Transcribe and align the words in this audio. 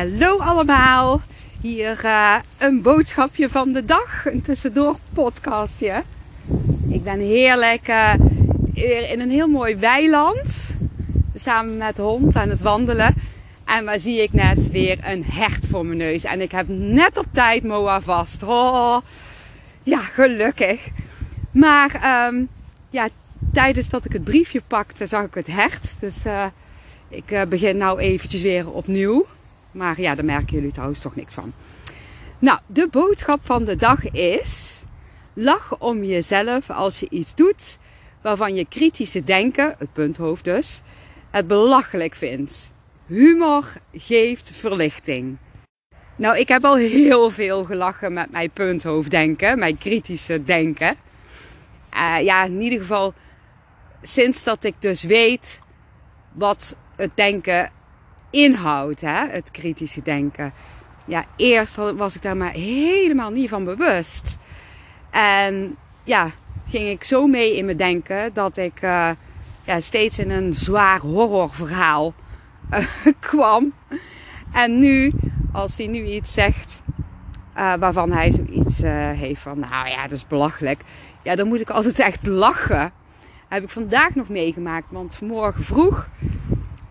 Hallo 0.00 0.38
allemaal. 0.38 1.20
Hier 1.60 2.04
uh, 2.04 2.36
een 2.58 2.82
boodschapje 2.82 3.48
van 3.48 3.72
de 3.72 3.84
dag. 3.84 4.26
Een 4.26 4.42
tussendoor 4.42 4.96
podcastje. 5.12 6.02
Ik 6.88 7.02
ben 7.02 7.18
heerlijk 7.18 7.88
uh, 7.88 8.14
in 9.10 9.20
een 9.20 9.30
heel 9.30 9.48
mooi 9.48 9.76
weiland. 9.76 10.42
Samen 11.36 11.76
met 11.76 11.96
de 11.96 12.02
hond 12.02 12.36
aan 12.36 12.48
het 12.48 12.60
wandelen. 12.60 13.14
En 13.64 13.84
waar 13.84 13.98
zie 13.98 14.22
ik 14.22 14.32
net 14.32 14.70
weer 14.70 14.98
een 15.02 15.24
hert 15.24 15.66
voor 15.70 15.86
mijn 15.86 15.98
neus. 15.98 16.24
En 16.24 16.40
ik 16.40 16.50
heb 16.50 16.66
net 16.68 17.18
op 17.18 17.26
tijd 17.32 17.62
Moa 17.64 18.00
vast. 18.00 18.42
Oh, 18.42 18.96
ja, 19.82 20.00
gelukkig. 20.00 20.80
Maar 21.50 22.26
um, 22.28 22.48
ja, 22.90 23.08
tijdens 23.52 23.88
dat 23.88 24.04
ik 24.04 24.12
het 24.12 24.24
briefje 24.24 24.62
pakte, 24.66 25.06
zag 25.06 25.24
ik 25.24 25.34
het 25.34 25.46
hert. 25.46 25.84
Dus 25.98 26.14
uh, 26.26 26.44
ik 27.08 27.48
begin 27.48 27.76
nou 27.76 27.98
eventjes 27.98 28.42
weer 28.42 28.70
opnieuw. 28.70 29.26
Maar 29.72 30.00
ja, 30.00 30.14
daar 30.14 30.24
merken 30.24 30.54
jullie 30.54 30.72
trouwens 30.72 31.00
toch 31.00 31.16
niks 31.16 31.34
van. 31.34 31.52
Nou, 32.38 32.58
de 32.66 32.88
boodschap 32.90 33.40
van 33.44 33.64
de 33.64 33.76
dag 33.76 34.10
is: 34.10 34.82
lach 35.32 35.78
om 35.78 36.04
jezelf 36.04 36.70
als 36.70 37.00
je 37.00 37.06
iets 37.10 37.34
doet 37.34 37.78
waarvan 38.20 38.54
je 38.54 38.66
kritische 38.68 39.24
denken, 39.24 39.74
het 39.78 39.92
punthoofd 39.92 40.44
dus, 40.44 40.80
het 41.30 41.46
belachelijk 41.46 42.14
vindt. 42.14 42.70
Humor 43.06 43.72
geeft 43.92 44.52
verlichting. 44.54 45.36
Nou, 46.16 46.38
ik 46.38 46.48
heb 46.48 46.64
al 46.64 46.76
heel 46.76 47.30
veel 47.30 47.64
gelachen 47.64 48.12
met 48.12 48.30
mijn 48.30 48.50
punthoofd 48.50 49.10
denken, 49.10 49.58
mijn 49.58 49.78
kritische 49.78 50.44
denken. 50.44 50.96
Uh, 51.94 52.16
ja, 52.22 52.44
in 52.44 52.60
ieder 52.60 52.78
geval 52.78 53.14
sinds 54.02 54.44
dat 54.44 54.64
ik 54.64 54.74
dus 54.78 55.02
weet 55.02 55.58
wat 56.32 56.76
het 56.96 57.10
denken 57.14 57.70
inhoudt, 58.30 59.00
hè? 59.00 59.26
het 59.28 59.50
kritische 59.50 60.02
denken. 60.02 60.52
Ja, 61.04 61.24
eerst 61.36 61.76
was 61.76 62.14
ik 62.14 62.22
daar 62.22 62.36
maar 62.36 62.52
helemaal 62.52 63.30
niet 63.30 63.48
van 63.48 63.64
bewust. 63.64 64.36
En 65.10 65.76
ja, 66.04 66.30
ging 66.68 66.88
ik 66.88 67.04
zo 67.04 67.26
mee 67.26 67.56
in 67.56 67.64
mijn 67.64 67.76
denken 67.76 68.30
dat 68.32 68.56
ik 68.56 68.82
uh, 68.82 69.10
ja, 69.64 69.80
steeds 69.80 70.18
in 70.18 70.30
een 70.30 70.54
zwaar 70.54 71.00
horrorverhaal 71.00 72.14
uh, 72.72 72.86
kwam. 73.18 73.72
En 74.52 74.78
nu, 74.78 75.12
als 75.52 75.76
hij 75.76 75.86
nu 75.86 76.04
iets 76.04 76.32
zegt 76.32 76.82
uh, 77.56 77.74
waarvan 77.74 78.12
hij 78.12 78.30
zoiets 78.30 78.82
heeft 79.16 79.40
van, 79.40 79.58
nou 79.58 79.88
ja, 79.88 80.02
dat 80.02 80.12
is 80.12 80.26
belachelijk. 80.26 80.80
Ja, 81.22 81.36
dan 81.36 81.48
moet 81.48 81.60
ik 81.60 81.70
altijd 81.70 81.98
echt 81.98 82.26
lachen. 82.26 82.92
heb 83.48 83.62
ik 83.62 83.68
vandaag 83.68 84.14
nog 84.14 84.28
meegemaakt, 84.28 84.90
want 84.90 85.14
vanmorgen 85.14 85.64
vroeg, 85.64 86.08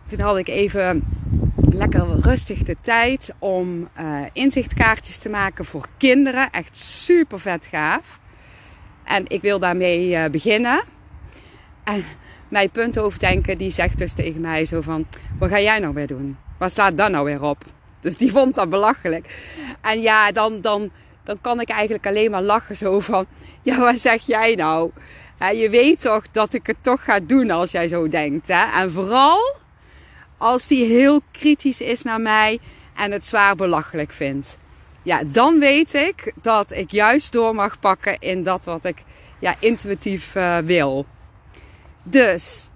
toen 0.07 0.19
had 0.19 0.37
ik 0.37 0.47
even 0.47 1.03
lekker 1.61 2.19
rustig 2.21 2.63
de 2.63 2.75
tijd 2.81 3.33
om 3.39 3.89
uh, 3.99 4.19
inzichtkaartjes 4.33 5.17
te 5.17 5.29
maken 5.29 5.65
voor 5.65 5.85
kinderen. 5.97 6.51
Echt 6.51 6.77
super 6.77 7.39
vet 7.39 7.65
gaaf. 7.65 8.19
En 9.03 9.23
ik 9.27 9.41
wil 9.41 9.59
daarmee 9.59 10.09
uh, 10.09 10.25
beginnen. 10.25 10.81
En 11.83 12.03
mijn 12.47 12.69
puntoverdenken 12.69 13.57
die 13.57 13.71
zegt 13.71 13.97
dus 13.97 14.13
tegen 14.13 14.41
mij 14.41 14.65
zo 14.65 14.81
van... 14.81 15.05
Wat 15.37 15.49
ga 15.49 15.59
jij 15.59 15.79
nou 15.79 15.93
weer 15.93 16.07
doen? 16.07 16.37
Waar 16.57 16.69
slaat 16.69 16.97
dat 16.97 17.11
nou 17.11 17.25
weer 17.25 17.41
op? 17.41 17.63
Dus 17.99 18.17
die 18.17 18.31
vond 18.31 18.55
dat 18.55 18.69
belachelijk. 18.69 19.55
En 19.81 20.01
ja, 20.01 20.31
dan, 20.31 20.61
dan, 20.61 20.89
dan 21.23 21.37
kan 21.41 21.61
ik 21.61 21.69
eigenlijk 21.69 22.07
alleen 22.07 22.31
maar 22.31 22.41
lachen 22.41 22.75
zo 22.75 22.99
van... 22.99 23.25
Ja, 23.61 23.79
wat 23.79 23.99
zeg 23.99 24.25
jij 24.25 24.55
nou? 24.55 24.91
je 25.47 25.69
weet 25.69 26.01
toch 26.01 26.23
dat 26.31 26.53
ik 26.53 26.67
het 26.67 26.77
toch 26.81 27.03
ga 27.03 27.19
doen 27.19 27.51
als 27.51 27.71
jij 27.71 27.87
zo 27.87 28.07
denkt. 28.07 28.47
Hè? 28.47 28.81
En 28.81 28.91
vooral 28.91 29.58
als 30.39 30.67
die 30.67 30.85
heel 30.85 31.21
kritisch 31.31 31.81
is 31.81 32.01
naar 32.01 32.21
mij 32.21 32.59
en 32.95 33.11
het 33.11 33.27
zwaar 33.27 33.55
belachelijk 33.55 34.11
vindt. 34.11 34.57
Ja, 35.03 35.21
dan 35.25 35.59
weet 35.59 35.93
ik 35.93 36.33
dat 36.41 36.71
ik 36.71 36.91
juist 36.91 37.31
door 37.31 37.55
mag 37.55 37.79
pakken 37.79 38.19
in 38.19 38.43
dat 38.43 38.65
wat 38.65 38.85
ik 38.85 39.03
ja, 39.39 39.55
intuïtief 39.59 40.35
uh, 40.35 40.57
wil. 40.57 41.05
Dus 42.03 42.69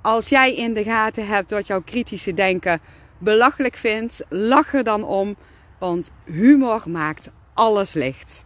als 0.00 0.28
jij 0.28 0.54
in 0.54 0.72
de 0.72 0.84
gaten 0.84 1.26
hebt 1.26 1.50
wat 1.50 1.66
jouw 1.66 1.82
kritische 1.82 2.34
denken 2.34 2.80
belachelijk 3.18 3.76
vindt, 3.76 4.24
lach 4.28 4.74
er 4.74 4.84
dan 4.84 5.04
om, 5.04 5.36
want 5.78 6.10
humor 6.24 6.82
maakt 6.86 7.30
alles 7.54 7.92
licht. 7.92 8.44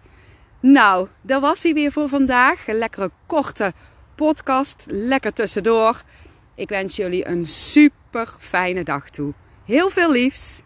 Nou, 0.60 1.08
dat 1.20 1.40
was 1.40 1.62
hij 1.62 1.74
weer 1.74 1.92
voor 1.92 2.08
vandaag. 2.08 2.68
Een 2.68 2.78
lekkere 2.78 3.10
korte 3.26 3.72
podcast, 4.14 4.84
lekker 4.88 5.32
tussendoor. 5.32 6.02
Ik 6.56 6.68
wens 6.68 6.96
jullie 6.96 7.28
een 7.28 7.46
super 7.46 8.34
fijne 8.38 8.82
dag 8.82 9.10
toe. 9.10 9.32
Heel 9.64 9.90
veel 9.90 10.12
liefs. 10.12 10.62